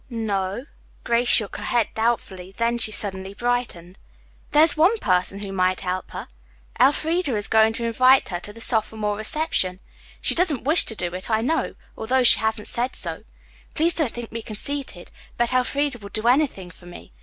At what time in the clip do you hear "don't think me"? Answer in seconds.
13.93-14.41